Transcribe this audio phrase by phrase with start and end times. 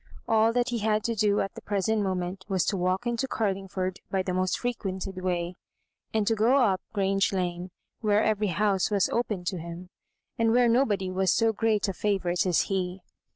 [0.27, 3.27] All that he had to do at the present mo ment was to w&Xk into
[3.27, 5.53] Carlingford by che most frequented way,
[6.11, 9.89] and to go up Grange Lane, where every house was open to him,
[10.39, 13.03] and where nobody was so great a fiivourite as he.